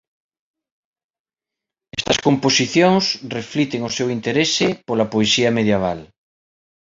Estas 1.99 2.19
composicións 2.27 3.05
reflicten 3.37 3.81
o 3.89 3.93
seu 3.97 4.07
interese 4.17 4.67
pola 4.87 5.09
poesía 5.13 5.49
medieval. 5.57 5.99